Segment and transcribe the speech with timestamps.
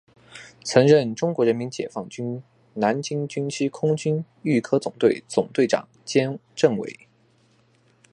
[0.63, 2.41] 曾任中国人民解放军
[2.73, 7.07] 南京军区空军预科总队总队长兼政委。